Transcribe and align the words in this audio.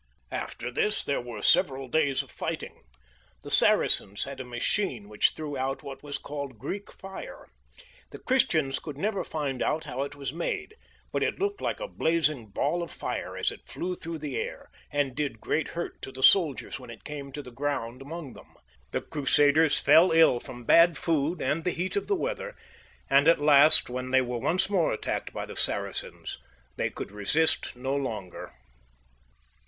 After 0.31 0.71
this 0.71 1.03
there 1.03 1.21
were 1.21 1.43
several 1.43 1.87
days 1.87 2.23
of 2.23 2.31
fighting. 2.31 2.81
The 3.43 3.51
Saracens 3.51 4.23
had 4.23 4.39
a 4.39 4.43
machine 4.43 5.07
which 5.07 5.35
threw 5.35 5.55
out 5.55 5.83
what 5.83 6.01
was 6.01 6.17
called 6.17 6.57
Greek 6.57 6.91
fire; 6.91 7.49
the 8.09 8.17
Christians 8.17 8.79
could 8.79 8.97
never 8.97 9.23
find 9.23 9.61
out 9.61 9.83
how 9.83 10.01
it 10.01 10.15
was 10.15 10.33
made, 10.33 10.73
but 11.11 11.21
it 11.21 11.37
looked 11.37 11.61
like 11.61 11.79
a 11.79 11.87
blazing 11.87 12.47
baU 12.47 12.81
of 12.81 12.89
fire 12.89 13.37
as 13.37 13.51
it 13.51 13.67
flew 13.67 13.93
through 13.93 14.17
the 14.17 14.37
air, 14.41 14.71
and 14.89 15.13
did 15.15 15.39
great 15.39 15.67
hurt 15.67 16.01
to 16.01 16.11
the 16.11 16.23
soldiers 16.23 16.79
when 16.79 16.89
it 16.89 17.03
came 17.03 17.31
to 17.31 17.43
the 17.43 17.51
ground 17.51 18.01
amongst 18.01 18.33
them. 18.37 18.55
The 18.89 19.01
Crusaders 19.01 19.77
fell 19.79 20.11
ill 20.11 20.39
from 20.39 20.63
bad 20.65 20.97
food 20.97 21.43
and 21.43 21.63
the 21.63 21.69
heat 21.69 21.95
of 21.95 22.07
the 22.07 22.15
weather; 22.15 22.55
and 23.07 23.27
at 23.27 23.39
last, 23.39 23.87
when 23.87 24.09
they 24.09 24.21
were 24.21 24.39
once 24.39 24.67
more 24.67 24.91
attacked 24.93 25.31
by 25.31 25.45
the 25.45 25.55
Saracens, 25.55 26.39
they 26.75 26.89
could 26.89 27.11
resist 27.11 27.75
no 27.75 27.95
longer. 27.95 28.51